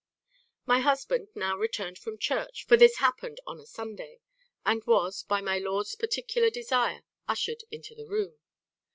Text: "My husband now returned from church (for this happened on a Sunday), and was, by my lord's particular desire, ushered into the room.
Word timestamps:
"My 0.65 0.79
husband 0.79 1.27
now 1.35 1.55
returned 1.55 1.99
from 1.99 2.17
church 2.17 2.65
(for 2.65 2.75
this 2.75 2.97
happened 2.97 3.39
on 3.45 3.59
a 3.59 3.67
Sunday), 3.67 4.19
and 4.65 4.83
was, 4.85 5.21
by 5.21 5.41
my 5.41 5.59
lord's 5.59 5.93
particular 5.93 6.49
desire, 6.49 7.03
ushered 7.27 7.65
into 7.69 7.93
the 7.93 8.07
room. 8.07 8.39